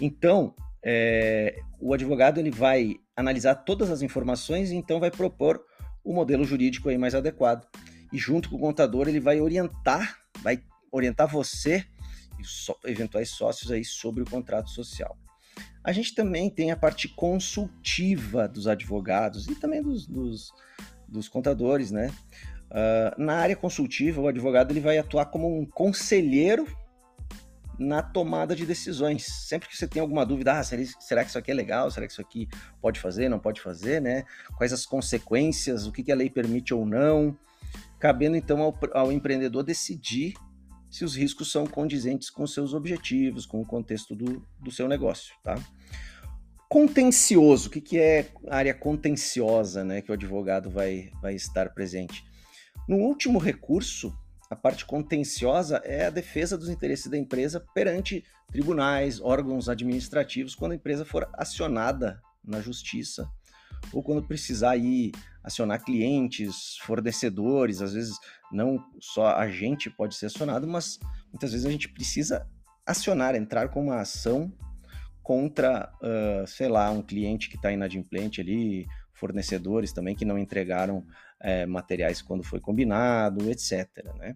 Então, 0.00 0.54
é, 0.82 1.60
o 1.78 1.94
advogado 1.94 2.38
ele 2.38 2.50
vai 2.50 2.96
analisar 3.16 3.54
todas 3.54 3.90
as 3.90 4.02
informações 4.02 4.70
e 4.70 4.76
então 4.76 4.98
vai 4.98 5.10
propor 5.10 5.62
o 6.02 6.12
modelo 6.12 6.44
jurídico 6.44 6.88
aí 6.88 6.98
mais 6.98 7.14
adequado. 7.14 7.66
E 8.12 8.18
junto 8.18 8.50
com 8.50 8.56
o 8.56 8.60
contador 8.60 9.08
ele 9.08 9.20
vai 9.20 9.40
orientar, 9.40 10.18
vai 10.42 10.60
orientar 10.90 11.28
você 11.28 11.84
e 12.38 12.44
so, 12.44 12.74
eventuais 12.84 13.30
sócios 13.30 13.70
aí 13.70 13.84
sobre 13.84 14.22
o 14.22 14.26
contrato 14.28 14.70
social. 14.70 15.16
A 15.82 15.92
gente 15.92 16.14
também 16.14 16.50
tem 16.50 16.70
a 16.70 16.76
parte 16.76 17.08
consultiva 17.08 18.46
dos 18.46 18.66
advogados 18.66 19.46
e 19.48 19.54
também 19.54 19.82
dos, 19.82 20.06
dos, 20.06 20.52
dos 21.08 21.28
contadores, 21.28 21.90
né? 21.90 22.12
Uh, 22.70 23.20
na 23.20 23.34
área 23.34 23.56
consultiva, 23.56 24.20
o 24.20 24.28
advogado 24.28 24.70
ele 24.70 24.80
vai 24.80 24.98
atuar 24.98 25.26
como 25.26 25.58
um 25.58 25.66
conselheiro 25.66 26.66
na 27.78 28.02
tomada 28.02 28.54
de 28.54 28.66
decisões. 28.66 29.24
Sempre 29.24 29.68
que 29.68 29.76
você 29.76 29.88
tem 29.88 30.02
alguma 30.02 30.24
dúvida, 30.24 30.58
ah, 30.58 30.62
será 30.62 31.24
que 31.24 31.30
isso 31.30 31.38
aqui 31.38 31.50
é 31.50 31.54
legal? 31.54 31.90
Será 31.90 32.06
que 32.06 32.12
isso 32.12 32.20
aqui 32.20 32.46
pode 32.80 33.00
fazer, 33.00 33.30
não 33.30 33.38
pode 33.38 33.60
fazer, 33.60 34.00
né? 34.00 34.24
Quais 34.56 34.72
as 34.72 34.84
consequências, 34.84 35.86
o 35.86 35.92
que, 35.92 36.12
a 36.12 36.14
lei 36.14 36.28
permite 36.28 36.74
ou 36.74 36.84
não? 36.84 37.36
Cabendo 37.98 38.36
então 38.36 38.60
ao, 38.60 38.78
ao 38.92 39.10
empreendedor 39.10 39.62
decidir 39.62 40.34
se 40.90 41.04
os 41.04 41.14
riscos 41.14 41.52
são 41.52 41.66
condizentes 41.66 42.28
com 42.28 42.46
seus 42.46 42.74
objetivos, 42.74 43.46
com 43.46 43.60
o 43.60 43.66
contexto 43.66 44.14
do, 44.14 44.44
do 44.60 44.70
seu 44.70 44.88
negócio, 44.88 45.34
tá? 45.42 45.56
Contencioso, 46.68 47.68
o 47.68 47.70
que, 47.70 47.80
que 47.80 47.98
é 47.98 48.30
área 48.48 48.74
contenciosa, 48.74 49.82
né, 49.84 50.00
que 50.00 50.10
o 50.10 50.14
advogado 50.14 50.70
vai, 50.70 51.10
vai 51.20 51.34
estar 51.34 51.70
presente? 51.74 52.24
No 52.86 52.96
último 52.96 53.38
recurso, 53.38 54.12
a 54.48 54.56
parte 54.56 54.84
contenciosa 54.84 55.80
é 55.84 56.06
a 56.06 56.10
defesa 56.10 56.58
dos 56.58 56.68
interesses 56.68 57.06
da 57.06 57.16
empresa 57.16 57.64
perante 57.74 58.24
tribunais, 58.48 59.20
órgãos 59.20 59.68
administrativos, 59.68 60.54
quando 60.54 60.72
a 60.72 60.76
empresa 60.76 61.04
for 61.04 61.28
acionada 61.34 62.20
na 62.44 62.60
justiça 62.60 63.28
ou 63.92 64.02
quando 64.02 64.26
precisar 64.26 64.76
ir 64.76 65.12
acionar 65.42 65.84
clientes, 65.84 66.76
fornecedores, 66.82 67.80
às 67.80 67.94
vezes 67.94 68.16
não 68.52 68.82
só 69.00 69.36
a 69.36 69.48
gente 69.48 69.90
pode 69.90 70.14
ser 70.14 70.26
acionado, 70.26 70.66
mas 70.66 70.98
muitas 71.32 71.52
vezes 71.52 71.66
a 71.66 71.70
gente 71.70 71.88
precisa 71.88 72.46
acionar, 72.86 73.34
entrar 73.34 73.68
com 73.68 73.84
uma 73.84 74.00
ação 74.00 74.52
contra, 75.22 75.92
uh, 76.02 76.46
sei 76.46 76.68
lá, 76.68 76.90
um 76.90 77.02
cliente 77.02 77.48
que 77.48 77.56
está 77.56 77.70
inadimplente 77.70 78.40
ali, 78.40 78.86
fornecedores 79.14 79.92
também 79.92 80.14
que 80.14 80.24
não 80.24 80.38
entregaram 80.38 81.04
é, 81.40 81.66
materiais 81.66 82.20
quando 82.20 82.42
foi 82.42 82.58
combinado, 82.58 83.50
etc. 83.50 83.88
Né? 84.18 84.34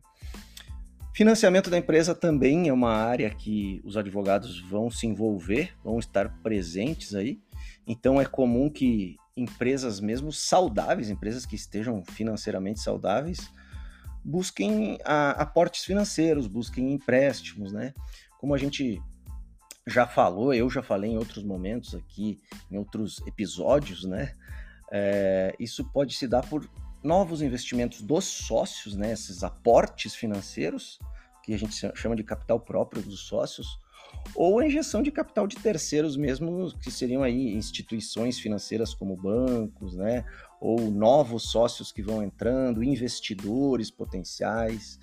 Financiamento 1.14 1.70
da 1.70 1.78
empresa 1.78 2.14
também 2.14 2.68
é 2.68 2.72
uma 2.72 2.92
área 2.92 3.30
que 3.30 3.80
os 3.84 3.96
advogados 3.96 4.60
vão 4.60 4.90
se 4.90 5.06
envolver, 5.06 5.72
vão 5.82 5.98
estar 5.98 6.28
presentes 6.42 7.14
aí. 7.14 7.40
Então 7.86 8.20
é 8.20 8.24
comum 8.24 8.68
que 8.68 9.16
empresas 9.36 10.00
mesmo 10.00 10.32
saudáveis, 10.32 11.10
empresas 11.10 11.44
que 11.44 11.56
estejam 11.56 12.04
financeiramente 12.04 12.80
saudáveis, 12.80 13.50
busquem 14.24 14.98
a, 15.04 15.30
aportes 15.32 15.84
financeiros, 15.84 16.46
busquem 16.46 16.92
empréstimos, 16.92 17.72
né? 17.72 17.92
Como 18.38 18.54
a 18.54 18.58
gente 18.58 19.02
já 19.86 20.06
falou, 20.06 20.54
eu 20.54 20.70
já 20.70 20.82
falei 20.82 21.10
em 21.10 21.18
outros 21.18 21.44
momentos 21.44 21.94
aqui, 21.94 22.40
em 22.70 22.78
outros 22.78 23.20
episódios, 23.26 24.04
né? 24.04 24.34
É, 24.90 25.54
isso 25.58 25.84
pode 25.92 26.14
se 26.14 26.26
dar 26.26 26.46
por 26.46 26.68
novos 27.02 27.42
investimentos 27.42 28.00
dos 28.00 28.24
sócios, 28.24 28.96
né? 28.96 29.12
Esses 29.12 29.44
aportes 29.44 30.14
financeiros, 30.14 30.98
que 31.42 31.52
a 31.52 31.58
gente 31.58 31.74
chama 31.94 32.16
de 32.16 32.24
capital 32.24 32.58
próprio 32.58 33.02
dos 33.02 33.20
sócios, 33.26 33.78
ou 34.34 34.58
a 34.58 34.66
injeção 34.66 35.02
de 35.02 35.10
capital 35.10 35.46
de 35.46 35.56
terceiros 35.56 36.16
mesmo, 36.16 36.72
que 36.80 36.90
seriam 36.90 37.22
aí 37.22 37.54
instituições 37.54 38.38
financeiras 38.38 38.92
como 38.94 39.16
bancos, 39.16 39.94
né? 39.94 40.24
Ou 40.60 40.90
novos 40.90 41.50
sócios 41.50 41.92
que 41.92 42.02
vão 42.02 42.22
entrando, 42.22 42.82
investidores 42.82 43.90
potenciais. 43.90 44.98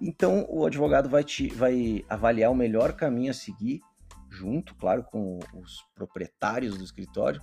Então, 0.00 0.46
o 0.48 0.66
advogado 0.66 1.08
vai, 1.08 1.24
te, 1.24 1.48
vai 1.48 2.04
avaliar 2.08 2.50
o 2.50 2.54
melhor 2.54 2.92
caminho 2.92 3.30
a 3.30 3.34
seguir, 3.34 3.80
junto, 4.30 4.74
claro, 4.74 5.02
com 5.04 5.38
os 5.54 5.84
proprietários 5.94 6.76
do 6.76 6.84
escritório, 6.84 7.40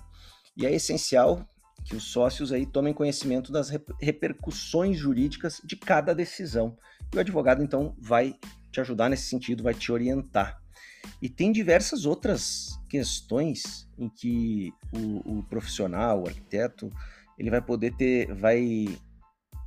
e 0.56 0.66
é 0.66 0.72
essencial 0.72 1.46
que 1.84 1.96
os 1.96 2.04
sócios 2.04 2.52
aí 2.52 2.64
tomem 2.64 2.94
conhecimento 2.94 3.50
das 3.50 3.70
repercussões 4.00 4.96
jurídicas 4.96 5.60
de 5.64 5.76
cada 5.76 6.14
decisão. 6.14 6.76
E 7.12 7.16
o 7.16 7.20
advogado, 7.20 7.62
então, 7.62 7.96
vai 7.98 8.36
te 8.70 8.80
ajudar 8.80 9.08
nesse 9.08 9.24
sentido, 9.24 9.64
vai 9.64 9.74
te 9.74 9.90
orientar. 9.90 10.61
E 11.22 11.28
tem 11.28 11.52
diversas 11.52 12.04
outras 12.04 12.80
questões 12.88 13.88
em 13.96 14.08
que 14.08 14.72
o, 14.92 15.38
o 15.38 15.42
profissional, 15.44 16.22
o 16.22 16.26
arquiteto, 16.26 16.90
ele 17.38 17.48
vai 17.48 17.62
poder 17.62 17.94
ter, 17.96 18.34
vai 18.34 18.86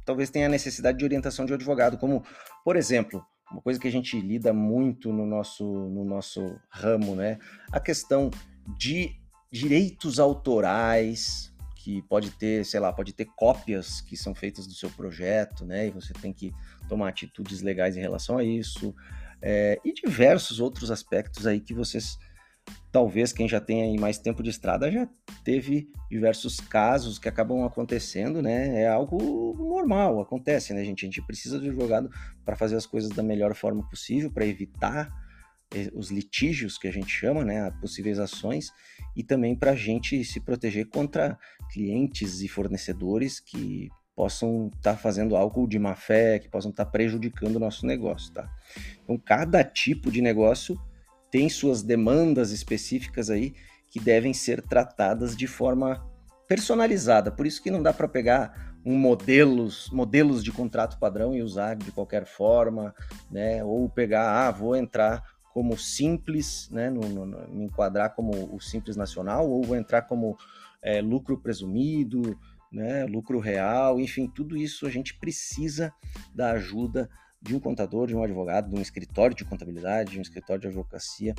talvez 0.06 0.30
tenha 0.30 0.48
a 0.48 0.50
necessidade 0.50 0.98
de 0.98 1.06
orientação 1.06 1.46
de 1.46 1.54
um 1.54 1.56
advogado, 1.56 1.98
como, 1.98 2.24
por 2.64 2.76
exemplo, 2.76 3.26
uma 3.50 3.62
coisa 3.62 3.80
que 3.80 3.88
a 3.88 3.92
gente 3.92 4.20
lida 4.20 4.54
muito 4.54 5.14
no 5.14 5.26
nosso, 5.26 5.64
no 5.64 6.04
nosso 6.04 6.60
ramo, 6.70 7.16
né? 7.16 7.40
A 7.72 7.80
questão 7.80 8.30
de 8.78 9.16
direitos 9.52 10.20
autorais, 10.20 11.54
que 11.78 12.02
pode 12.04 12.32
ter, 12.32 12.66
sei 12.66 12.80
lá, 12.80 12.92
pode 12.92 13.14
ter 13.14 13.26
cópias 13.36 14.02
que 14.02 14.18
são 14.18 14.36
feitas 14.36 14.68
do 14.68 14.74
seu 14.74 14.90
projeto, 14.90 15.64
né? 15.64 15.88
E 15.88 15.92
você 15.92 16.12
tem 16.14 16.34
que 16.34 16.54
tomar 16.90 17.10
atitudes 17.10 17.62
legais 17.62 17.96
em 17.96 18.02
relação 18.02 18.38
a 18.38 18.44
isso 18.44 18.94
é, 19.42 19.80
e 19.84 19.94
diversos 19.94 20.60
outros 20.60 20.92
aspectos 20.92 21.46
aí 21.46 21.60
que 21.60 21.74
vocês, 21.74 22.18
talvez 22.92 23.32
quem 23.32 23.48
já 23.48 23.60
tem 23.60 23.84
aí 23.84 23.98
mais 23.98 24.18
tempo 24.18 24.42
de 24.42 24.50
estrada 24.50 24.92
já 24.92 25.08
teve 25.44 25.88
diversos 26.10 26.60
casos 26.60 27.20
que 27.20 27.30
acabam 27.30 27.64
acontecendo, 27.64 28.42
né? 28.42 28.82
É 28.82 28.88
algo 28.88 29.56
normal, 29.58 30.22
acontece, 30.22 30.74
né, 30.74 30.84
gente? 30.84 31.06
A 31.06 31.08
gente 31.08 31.22
precisa 31.22 31.60
do 31.60 31.66
advogado 31.66 32.10
para 32.44 32.56
fazer 32.56 32.76
as 32.76 32.86
coisas 32.86 33.12
da 33.12 33.24
melhor 33.24 33.54
forma 33.54 33.88
possível, 33.90 34.32
para 34.32 34.46
evitar 34.46 35.12
eh, 35.74 35.90
os 35.94 36.10
litígios 36.10 36.78
que 36.78 36.88
a 36.88 36.92
gente 36.92 37.10
chama, 37.10 37.44
né, 37.44 37.70
possíveis 37.82 38.20
ações, 38.20 38.72
e 39.16 39.24
também 39.24 39.56
para 39.56 39.72
a 39.72 39.76
gente 39.76 40.24
se 40.24 40.40
proteger 40.40 40.88
contra 40.88 41.38
clientes 41.72 42.42
e 42.42 42.48
fornecedores 42.48 43.40
que 43.40 43.90
possam 44.16 44.72
estar 44.76 44.94
tá 44.94 44.98
fazendo 44.98 45.36
algo 45.36 45.68
de 45.68 45.78
má 45.78 45.96
fé, 45.96 46.40
que 46.40 46.48
possam 46.48 46.72
estar 46.72 46.86
tá 46.86 46.92
prejudicando 46.92 47.58
o 47.58 47.60
nosso 47.60 47.86
negócio, 47.86 48.34
tá? 48.34 48.50
Então, 49.04 49.18
cada 49.18 49.64
tipo 49.64 50.10
de 50.10 50.22
negócio 50.22 50.80
tem 51.30 51.50
suas 51.50 51.84
demandas 51.84 52.52
específicas 52.52 53.30
aí 53.30 53.54
que 53.92 54.00
devem 54.00 54.34
ser 54.34 54.62
tratadas 54.62 55.36
de 55.36 55.48
forma 55.48 56.06
personalizada. 56.48 57.32
Por 57.32 57.46
isso 57.46 57.62
que 57.62 57.72
não 57.72 57.84
dá 57.84 57.92
para 57.92 58.08
pegar 58.08 58.76
um 58.86 58.98
modelos, 58.98 59.90
modelos 59.92 60.44
de 60.44 60.52
contrato 60.52 61.00
padrão 61.00 61.36
e 61.36 61.42
usar 61.42 61.76
de 61.76 61.92
qualquer 61.92 62.26
forma, 62.26 62.94
né? 63.32 63.64
Ou 63.64 63.90
pegar, 63.90 64.48
ah, 64.48 64.52
vou 64.52 64.76
entrar 64.76 65.24
como 65.54 65.78
simples, 65.78 66.70
né? 66.70 66.90
No, 66.90 67.02
no, 67.02 67.26
no 67.26 67.48
me 67.48 67.66
enquadrar 67.66 68.14
como 68.14 68.32
o 68.56 68.62
simples 68.62 68.96
nacional, 68.96 69.50
ou 69.50 69.64
vou 69.64 69.76
entrar 69.76 70.04
como 70.04 70.38
é, 70.82 71.02
lucro 71.02 71.38
presumido, 71.38 72.38
né, 72.76 73.06
lucro 73.06 73.40
real, 73.40 74.02
enfim, 74.02 74.28
tudo 74.28 74.58
isso 74.58 74.86
a 74.86 74.90
gente 74.90 75.18
precisa 75.18 75.94
da 76.34 76.52
ajuda 76.52 77.10
de 77.42 77.56
um 77.56 77.60
contador, 77.60 78.08
de 78.08 78.16
um 78.16 78.22
advogado, 78.22 78.70
de 78.70 78.76
um 78.76 78.82
escritório 78.82 79.36
de 79.36 79.46
contabilidade, 79.46 80.12
de 80.12 80.20
um 80.20 80.22
escritório 80.22 80.62
de 80.62 80.68
advocacia. 80.68 81.34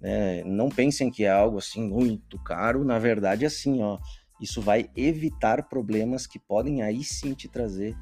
Né? 0.00 0.44
Não 0.44 0.68
pensem 0.68 1.10
que 1.10 1.24
é 1.24 1.30
algo 1.30 1.58
assim 1.58 1.82
muito 1.82 2.38
caro, 2.38 2.84
na 2.84 2.96
verdade, 2.98 3.44
assim, 3.44 3.82
ó, 3.82 3.98
isso 4.40 4.62
vai 4.62 4.88
evitar 4.94 5.68
problemas 5.68 6.28
que 6.28 6.38
podem 6.38 6.80
aí 6.82 7.02
sim 7.02 7.34
te 7.34 7.48
trazer 7.48 7.96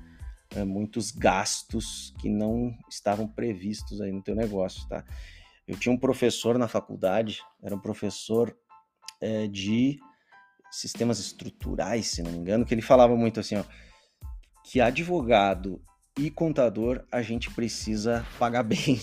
é, 0.54 0.62
muitos 0.62 1.11
gastos 1.11 2.14
que 2.21 2.28
não 2.28 2.76
estavam 2.90 3.26
previstos 3.26 4.02
aí 4.02 4.12
no 4.12 4.23
teu 4.23 4.35
negócio, 4.35 4.87
tá? 4.87 5.02
Eu 5.66 5.78
tinha 5.78 5.92
um 5.92 5.99
professor 5.99 6.59
na 6.59 6.68
faculdade, 6.68 7.40
era 7.62 7.75
um 7.75 7.80
professor 7.80 8.54
é, 9.21 9.47
de 9.47 9.99
sistemas 10.76 11.18
estruturais, 11.18 12.06
se 12.09 12.23
não 12.23 12.30
me 12.30 12.38
engano, 12.38 12.64
que 12.64 12.75
ele 12.75 12.83
falava 12.83 13.16
muito 13.16 13.40
assim, 13.40 13.56
ó, 13.56 13.64
que 14.62 14.80
advogado 14.80 15.80
e 16.18 16.30
contador 16.30 17.04
a 17.11 17.23
gente 17.23 17.50
precisa 17.50 18.26
pagar 18.38 18.62
bem. 18.64 19.00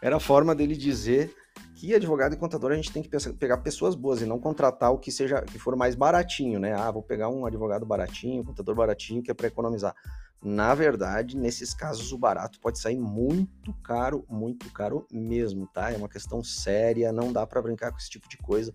Era 0.00 0.16
a 0.16 0.20
forma 0.20 0.54
dele 0.54 0.76
dizer 0.76 1.34
que 1.74 1.94
advogado 1.94 2.34
e 2.34 2.36
contador 2.36 2.72
a 2.72 2.76
gente 2.76 2.92
tem 2.92 3.02
que 3.02 3.10
pegar 3.34 3.58
pessoas 3.58 3.94
boas 3.94 4.22
e 4.22 4.26
não 4.26 4.38
contratar 4.38 4.92
o 4.92 4.98
que 4.98 5.10
seja 5.10 5.42
que 5.42 5.58
for 5.58 5.76
mais 5.76 5.94
baratinho, 5.94 6.58
né? 6.58 6.72
Ah, 6.72 6.90
vou 6.90 7.02
pegar 7.02 7.28
um 7.28 7.44
advogado 7.44 7.84
baratinho, 7.84 8.44
contador 8.44 8.74
baratinho 8.74 9.22
que 9.22 9.30
é 9.30 9.34
para 9.34 9.48
economizar. 9.48 9.94
Na 10.42 10.74
verdade, 10.74 11.36
nesses 11.36 11.74
casos 11.74 12.12
o 12.12 12.18
barato 12.18 12.60
pode 12.60 12.78
sair 12.78 12.98
muito 12.98 13.72
caro, 13.82 14.24
muito 14.28 14.70
caro 14.72 15.06
mesmo, 15.10 15.66
tá? 15.66 15.92
É 15.92 15.96
uma 15.96 16.08
questão 16.08 16.42
séria, 16.44 17.12
não 17.12 17.32
dá 17.32 17.46
para 17.46 17.60
brincar 17.62 17.90
com 17.90 17.98
esse 17.98 18.10
tipo 18.10 18.28
de 18.28 18.36
coisa 18.38 18.72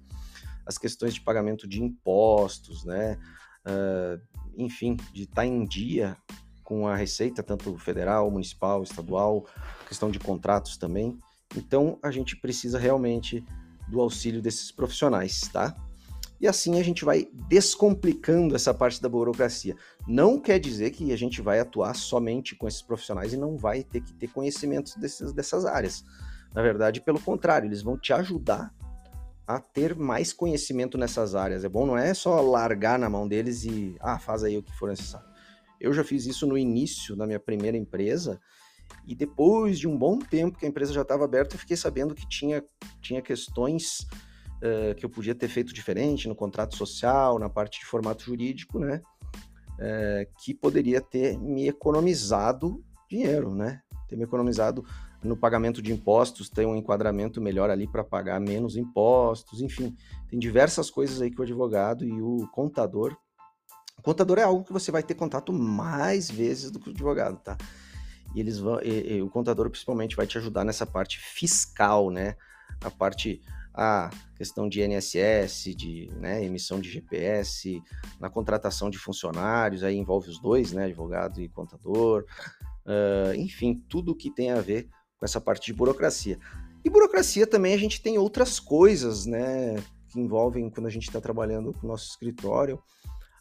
as 0.70 0.78
questões 0.78 1.16
de 1.16 1.22
pagamento 1.22 1.68
de 1.68 1.82
impostos, 1.82 2.86
né? 2.86 3.18
Uh, 3.66 4.22
enfim, 4.56 4.96
de 5.12 5.24
estar 5.24 5.42
tá 5.42 5.46
em 5.46 5.66
dia 5.66 6.16
com 6.64 6.88
a 6.88 6.96
receita, 6.96 7.42
tanto 7.42 7.76
federal, 7.80 8.30
municipal, 8.30 8.84
estadual, 8.84 9.48
questão 9.88 10.12
de 10.12 10.20
contratos 10.20 10.78
também. 10.78 11.18
Então, 11.58 11.98
a 12.04 12.12
gente 12.12 12.38
precisa 12.38 12.78
realmente 12.78 13.44
do 13.88 14.00
auxílio 14.00 14.44
desses 14.44 14.72
profissionais, 14.72 15.42
tá? 15.52 15.76
E 16.40 16.48
assim 16.48 16.80
a 16.80 16.84
gente 16.84 17.04
vai 17.04 17.28
descomplicando 17.48 18.56
essa 18.56 18.72
parte 18.72 19.02
da 19.02 19.10
burocracia. 19.10 19.76
Não 20.08 20.40
quer 20.40 20.60
dizer 20.60 20.92
que 20.92 21.12
a 21.12 21.18
gente 21.18 21.42
vai 21.42 21.60
atuar 21.60 21.96
somente 21.96 22.56
com 22.56 22.68
esses 22.68 22.84
profissionais 22.84 23.34
e 23.34 23.38
não 23.38 23.58
vai 23.58 23.84
ter 23.84 24.02
que 24.02 24.14
ter 24.14 24.28
conhecimento 24.28 24.98
desses, 25.00 25.34
dessas 25.34 25.66
áreas. 25.66 26.06
Na 26.54 26.62
verdade, 26.62 27.02
pelo 27.02 27.20
contrário, 27.20 27.68
eles 27.68 27.82
vão 27.82 27.98
te 27.98 28.14
ajudar 28.14 28.72
a 29.50 29.60
ter 29.60 29.96
mais 29.96 30.32
conhecimento 30.32 30.96
nessas 30.96 31.34
áreas. 31.34 31.63
É 31.63 31.70
bom, 31.70 31.84
não 31.84 31.98
é 31.98 32.13
só 32.13 32.39
largar 32.39 33.00
na 33.00 33.10
mão 33.10 33.27
deles 33.27 33.63
e, 33.63 33.96
ah, 34.00 34.20
faz 34.20 34.44
aí 34.44 34.56
o 34.56 34.62
que 34.62 34.72
for 34.72 34.88
necessário. 34.88 35.27
Eu 35.82 35.91
já 35.91 36.03
fiz 36.03 36.27
isso 36.27 36.46
no 36.46 36.56
início 36.56 37.15
da 37.15 37.25
minha 37.25 37.39
primeira 37.39 37.75
empresa 37.75 38.39
e 39.08 39.15
depois 39.15 39.79
de 39.79 39.88
um 39.88 39.98
bom 39.98 40.20
tempo 40.20 40.56
que 40.56 40.68
a 40.68 40.70
empresa 40.70 40.94
já 40.94 41.01
estava 41.01 41.25
aberta, 41.25 41.56
eu 41.56 41.60
fiquei 41.60 41.75
sabendo 41.75 42.13
que 42.13 42.29
tinha, 42.29 42.63
tinha 43.01 43.24
questões 43.24 44.01
uh, 44.58 44.94
que 44.96 45.03
eu 45.03 45.10
podia 45.10 45.34
ter 45.34 45.48
feito 45.48 45.74
diferente 45.74 46.27
no 46.27 46.36
contrato 46.36 46.75
social, 46.77 47.39
na 47.39 47.50
parte 47.50 47.79
de 47.79 47.88
formato 47.88 48.25
jurídico, 48.25 48.77
né? 48.77 49.01
Uh, 49.79 50.29
que 50.44 50.53
poderia 50.53 51.01
ter 51.01 51.39
me 51.39 51.68
economizado 51.68 52.86
dinheiro, 53.10 53.56
né? 53.56 53.82
Ter 54.08 54.15
me 54.15 54.25
economizado 54.25 54.86
no 55.24 55.36
pagamento 55.36 55.82
de 55.82 55.92
impostos, 55.92 56.50
tem 56.50 56.66
um 56.66 56.76
enquadramento 56.76 57.42
melhor 57.42 57.70
ali 57.70 57.88
para 57.88 58.04
pagar 58.04 58.40
menos 58.40 58.78
impostos, 58.78 59.62
enfim, 59.62 59.96
tem 60.30 60.40
diversas 60.40 60.90
coisas 60.90 61.22
aí 61.22 61.30
que 61.30 61.40
o 61.40 61.44
advogado 61.44 62.06
e 62.06 62.22
o 62.22 62.48
contador. 62.52 63.16
O 63.98 64.02
contador 64.02 64.40
é 64.40 64.44
algo 64.44 64.64
que 64.64 64.72
você 64.72 64.92
vai 64.92 65.04
ter 65.04 65.16
contato 65.16 65.52
mais 65.52 66.32
vezes 66.32 66.72
do 66.72 66.80
que 66.80 66.90
o 66.90 66.94
advogado, 66.94 67.38
tá? 67.44 67.58
E 68.34 68.40
eles 68.40 68.60
vão, 68.60 68.80
e, 68.82 69.16
e, 69.16 69.22
o 69.22 69.30
contador 69.30 69.70
principalmente 69.70 70.16
vai 70.16 70.26
te 70.26 70.38
ajudar 70.38 70.64
nessa 70.64 70.86
parte 70.86 71.20
fiscal, 71.20 72.10
né? 72.10 72.36
A 72.82 72.90
parte 72.90 73.42
a 73.74 74.10
questão 74.36 74.68
de 74.68 74.82
INSS, 74.82 75.76
de 75.76 76.12
né, 76.18 76.44
emissão 76.44 76.82
de 76.82 76.90
GPS, 76.90 77.82
na 78.20 78.30
contratação 78.30 78.90
de 78.90 78.98
funcionários, 78.98 79.84
aí 79.84 79.96
envolve 79.96 80.30
os 80.30 80.40
dois, 80.40 80.74
né, 80.74 80.86
advogado 80.86 81.40
e 81.40 81.48
contador, 81.48 82.26
uh, 82.86 83.34
enfim, 83.36 83.82
tudo 83.88 84.16
que 84.16 84.30
tem 84.32 84.52
a 84.52 84.60
ver 84.60 84.90
com 85.20 85.26
essa 85.26 85.42
parte 85.42 85.66
de 85.66 85.74
burocracia. 85.74 86.40
E 86.84 86.90
burocracia 86.90 87.46
também 87.46 87.74
a 87.74 87.78
gente 87.78 88.02
tem 88.02 88.18
outras 88.18 88.60
coisas, 88.60 89.26
né, 89.26 89.76
que 90.08 90.20
envolvem 90.20 90.70
quando 90.70 90.88
a 90.88 90.92
gente 90.92 91.08
está 91.08 91.20
trabalhando 91.20 91.74
com 91.74 91.86
o 91.86 91.90
nosso 91.90 92.10
escritório. 92.10 92.82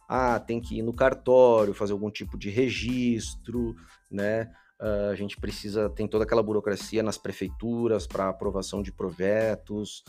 Ah, 0.09 0.41
tem 0.41 0.61
que 0.61 0.79
ir 0.79 0.83
no 0.83 0.93
cartório, 0.93 1.75
fazer 1.75 1.93
algum 1.93 2.11
tipo 2.11 2.39
de 2.39 2.51
registro, 2.51 3.77
né? 4.11 4.51
Uh, 4.81 5.11
a 5.11 5.15
gente 5.17 5.37
precisa, 5.37 5.91
tem 5.91 6.07
toda 6.07 6.25
aquela 6.25 6.43
burocracia 6.43 7.03
nas 7.03 7.19
prefeituras 7.19 8.07
para 8.07 8.29
aprovação 8.29 8.81
de 8.81 8.93
projetos, 8.93 10.05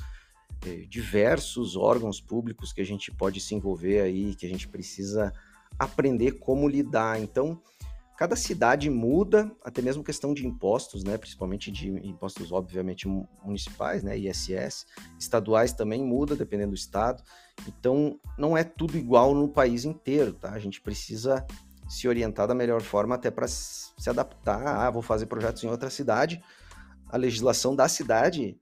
eh, 0.66 0.86
diversos 0.88 1.76
órgãos 1.76 2.22
públicos 2.22 2.72
que 2.72 2.80
a 2.80 2.86
gente 2.86 3.12
pode 3.12 3.42
se 3.42 3.56
envolver 3.56 4.02
aí, 4.02 4.36
que 4.36 4.46
a 4.46 4.50
gente 4.50 4.68
precisa 4.68 5.34
aprender 5.78 6.34
como 6.34 6.68
lidar. 6.68 7.20
Então, 7.20 7.60
cada 8.20 8.36
cidade 8.36 8.90
muda, 8.90 9.50
até 9.64 9.82
mesmo 9.82 10.04
questão 10.04 10.34
de 10.34 10.46
impostos, 10.46 11.06
né? 11.06 11.18
Principalmente 11.18 11.72
de 11.72 11.88
impostos, 12.06 12.52
obviamente, 12.52 13.08
municipais, 13.42 14.04
né? 14.04 14.18
ISS, 14.18 14.86
estaduais 15.18 15.72
também 15.72 16.04
muda, 16.04 16.36
dependendo 16.36 16.72
do 16.72 16.76
estado. 16.76 17.24
Então, 17.66 18.20
não 18.38 18.58
é 18.58 18.64
tudo 18.66 18.98
igual 18.98 19.34
no 19.34 19.48
país 19.48 19.86
inteiro, 19.86 20.34
tá? 20.34 20.52
A 20.52 20.60
gente 20.60 20.82
precisa 20.82 21.48
se 21.88 22.10
orientar 22.10 22.46
da 22.46 22.54
melhor 22.54 22.82
forma 22.82 23.16
até 23.16 23.32
para 23.32 23.48
se 23.48 24.10
adaptar. 24.10 24.68
Ah, 24.68 24.92
vou 24.92 25.02
fazer 25.02 25.26
projetos 25.28 25.64
em 25.64 25.70
outra 25.70 25.90
cidade. 25.90 26.44
A 27.08 27.16
legislação 27.16 27.74
da 27.74 27.88
cidade 27.88 28.60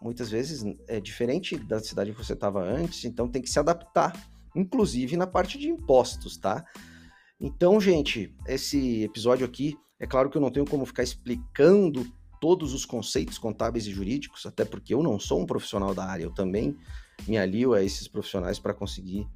muitas 0.00 0.30
vezes 0.30 0.62
é 0.86 1.00
diferente 1.00 1.56
da 1.56 1.80
cidade 1.80 2.12
que 2.12 2.24
você 2.24 2.34
estava 2.34 2.62
antes, 2.62 3.04
então 3.04 3.28
tem 3.28 3.42
que 3.42 3.50
se 3.50 3.58
adaptar, 3.58 4.12
inclusive 4.54 5.16
na 5.16 5.26
parte 5.26 5.58
de 5.58 5.68
impostos, 5.68 6.36
tá? 6.36 6.64
Então, 7.40 7.80
gente, 7.80 8.34
esse 8.46 9.02
episódio 9.02 9.46
aqui, 9.46 9.78
é 9.98 10.06
claro 10.06 10.28
que 10.28 10.36
eu 10.36 10.42
não 10.42 10.50
tenho 10.50 10.66
como 10.66 10.84
ficar 10.84 11.02
explicando 11.02 12.06
todos 12.38 12.74
os 12.74 12.84
conceitos 12.84 13.38
contábeis 13.38 13.86
e 13.86 13.92
jurídicos, 13.92 14.44
até 14.44 14.64
porque 14.64 14.92
eu 14.92 15.02
não 15.02 15.18
sou 15.18 15.40
um 15.40 15.46
profissional 15.46 15.94
da 15.94 16.04
área, 16.04 16.24
eu 16.24 16.34
também 16.34 16.76
me 17.26 17.38
alio 17.38 17.72
a 17.72 17.82
esses 17.82 18.06
profissionais 18.06 18.58
para 18.58 18.74
conseguir 18.74 19.26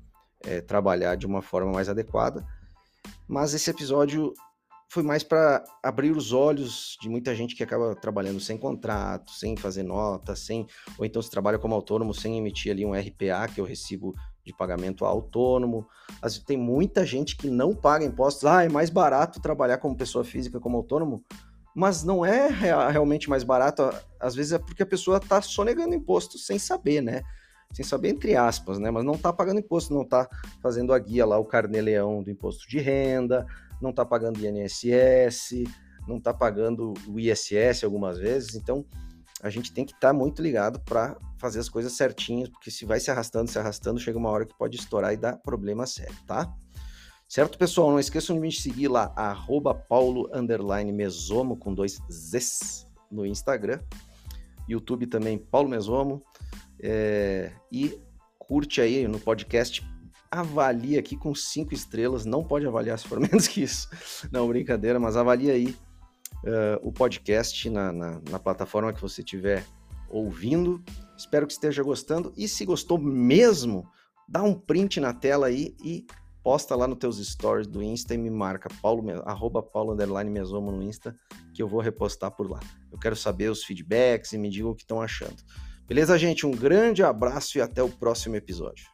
é, 0.43 0.61
trabalhar 0.61 1.15
de 1.15 1.27
uma 1.27 1.41
forma 1.41 1.73
mais 1.73 1.89
adequada. 1.89 2.47
Mas 3.27 3.55
esse 3.55 3.71
episódio 3.71 4.35
foi 4.89 5.03
mais 5.03 5.23
para 5.23 5.65
abrir 5.83 6.11
os 6.17 6.33
olhos 6.33 6.97
de 7.01 7.09
muita 7.09 7.35
gente 7.35 7.55
que 7.57 7.63
acaba 7.63 7.95
trabalhando 7.95 8.39
sem 8.39 8.57
contrato, 8.57 9.33
sem 9.33 9.57
fazer 9.57 9.83
nota, 9.83 10.37
sem 10.37 10.67
ou 10.99 11.05
então 11.05 11.21
se 11.21 11.31
trabalha 11.31 11.59
como 11.59 11.75
autônomo 11.75 12.15
sem 12.15 12.39
emitir 12.39 12.71
ali 12.71 12.85
um 12.85 12.93
RPA 12.93 13.49
que 13.53 13.61
eu 13.61 13.65
recebo 13.65 14.15
de 14.45 14.53
pagamento 14.57 15.05
autônomo. 15.05 15.87
Tem 16.47 16.57
muita 16.57 17.05
gente 17.07 17.37
que 17.37 17.49
não 17.49 17.75
paga 17.75 18.05
impostos. 18.05 18.45
Ah, 18.45 18.65
é 18.65 18.69
mais 18.69 18.91
barato 18.91 19.41
trabalhar 19.41 19.79
como 19.79 19.97
pessoa 19.97 20.25
física 20.25 20.61
como 20.61 20.77
autônomo, 20.77 21.25
mas 21.75 22.05
não 22.05 22.25
é 22.25 22.49
realmente 22.91 23.29
mais 23.29 23.43
barato. 23.43 23.83
Às 24.21 24.35
vezes 24.35 24.53
é 24.53 24.59
porque 24.59 24.83
a 24.83 24.87
pessoa 24.87 25.17
está 25.17 25.41
sonegando 25.41 25.95
imposto 25.95 26.39
sem 26.39 26.59
saber, 26.59 27.01
né? 27.01 27.23
sem 27.73 27.85
saber 27.85 28.11
entre 28.11 28.37
aspas, 28.37 28.79
né? 28.79 28.89
Mas 28.91 29.05
não 29.05 29.15
está 29.15 29.33
pagando 29.33 29.59
imposto, 29.59 29.93
não 29.93 30.03
está 30.03 30.29
fazendo 30.63 30.93
a 30.93 30.99
guia 30.99 31.27
lá, 31.27 31.39
o 31.39 31.45
carnê-leão 31.45 32.23
do 32.23 32.31
imposto 32.31 32.69
de 32.69 32.79
renda, 32.79 33.45
não 33.81 33.91
está 33.91 34.05
pagando 34.05 34.39
INSS, 34.39 35.65
não 36.07 36.19
está 36.19 36.33
pagando 36.33 36.95
o 37.09 37.19
ISS 37.19 37.83
algumas 37.83 38.17
vezes. 38.17 38.55
Então, 38.55 38.85
a 39.45 39.51
gente 39.51 39.75
tem 39.75 39.85
que 39.85 39.93
estar 39.93 40.09
tá 40.09 40.15
muito 40.15 40.41
ligado 40.41 40.81
para 40.81 41.19
fazer 41.37 41.61
as 41.61 41.69
coisas 41.69 41.93
certinhas, 41.93 42.49
porque 42.49 42.71
se 42.71 42.87
vai 42.87 42.99
se 42.99 43.11
arrastando, 43.11 43.51
se 43.51 43.59
arrastando, 43.59 44.01
chega 44.01 44.17
uma 44.17 44.31
hora 44.31 44.47
que 44.47 44.57
pode 44.57 44.79
estourar 44.79 45.13
e 45.13 45.19
dar 45.19 45.37
problema 45.37 45.87
sério, 45.87 46.17
tá? 46.27 46.51
Certo, 47.29 47.59
pessoal? 47.59 47.91
Não 47.91 47.99
esqueçam 47.99 48.37
de 48.37 48.41
me 48.41 48.51
seguir 48.51 48.89
lá, 48.89 49.13
arroba 49.15 49.75
paulo, 49.75 50.31
mesomo, 50.95 51.59
com 51.59 51.75
dois 51.75 52.01
Zs 52.11 52.87
no 53.11 53.27
Instagram. 53.27 53.81
YouTube 54.67 55.07
também, 55.09 55.37
Paulo 55.37 55.69
Mesomo. 55.69 56.23
É, 56.81 57.53
e 57.71 58.01
curte 58.39 58.81
aí 58.81 59.07
no 59.07 59.21
podcast, 59.21 59.87
avalia 60.31 60.99
aqui 60.99 61.19
com 61.19 61.35
cinco 61.35 61.75
estrelas. 61.75 62.25
Não 62.25 62.43
pode 62.43 62.67
avaliar 62.67 62.99
se 62.99 63.07
for 63.07 63.21
menos 63.21 63.47
que 63.47 63.63
isso. 63.63 63.91
Não, 64.33 64.49
brincadeira, 64.49 64.99
mas 64.99 65.19
avalia 65.19 65.53
aí 65.53 65.77
uh, 66.45 66.87
o 66.87 66.93
podcast 66.93 67.69
na, 67.71 67.93
na, 67.93 68.21
na 68.31 68.39
plataforma 68.39 68.93
que 68.93 69.01
você 69.01 69.21
estiver 69.21 69.65
ouvindo. 70.09 70.83
Espero 71.17 71.47
que 71.47 71.53
esteja 71.53 71.83
gostando. 71.83 72.33
E 72.37 72.47
se 72.47 72.65
gostou 72.65 72.99
mesmo, 72.99 73.89
dá 74.29 74.43
um 74.43 74.55
print 74.55 75.01
na 75.01 75.13
tela 75.13 75.47
aí 75.47 75.75
e 75.83 76.07
posta 76.43 76.77
lá 76.77 76.87
nos 76.87 76.99
teus 76.99 77.17
stories 77.27 77.67
do 77.67 77.83
Insta 77.83 78.15
e 78.15 78.19
me 78.19 78.31
marca 78.31 78.69
paulo, 78.83 79.03
arroba 79.25 79.63
paulo 79.63 79.97
mesomo 80.31 80.71
no 80.71 80.83
Insta, 80.83 81.17
que 81.55 81.63
eu 81.63 81.67
vou 81.67 81.81
repostar 81.81 82.31
por 82.31 82.51
lá. 82.51 82.61
Eu 82.93 82.99
quero 82.99 83.17
saber 83.17 83.51
os 83.51 83.65
feedbacks 83.65 84.33
e 84.33 84.39
me 84.39 84.51
digam 84.51 84.71
o 84.71 84.75
que 84.75 84.83
estão 84.83 85.01
achando. 85.01 85.43
Beleza, 85.87 86.19
gente? 86.19 86.47
Um 86.47 86.51
grande 86.51 87.03
abraço 87.03 87.59
e 87.59 87.61
até 87.61 87.83
o 87.83 87.89
próximo 87.89 88.37
episódio. 88.37 88.94